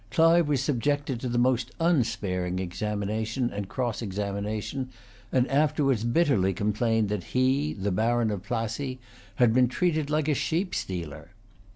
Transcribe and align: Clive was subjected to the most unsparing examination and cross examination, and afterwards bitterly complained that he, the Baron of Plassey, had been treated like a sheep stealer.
Clive 0.09 0.47
was 0.47 0.63
subjected 0.63 1.19
to 1.19 1.29
the 1.29 1.37
most 1.37 1.73
unsparing 1.79 2.57
examination 2.57 3.51
and 3.53 3.69
cross 3.69 4.01
examination, 4.01 4.89
and 5.31 5.47
afterwards 5.47 6.03
bitterly 6.03 6.55
complained 6.55 7.07
that 7.09 7.23
he, 7.37 7.73
the 7.73 7.91
Baron 7.91 8.31
of 8.31 8.41
Plassey, 8.41 8.97
had 9.35 9.53
been 9.53 9.67
treated 9.67 10.09
like 10.09 10.27
a 10.27 10.33
sheep 10.33 10.73
stealer. 10.73 11.29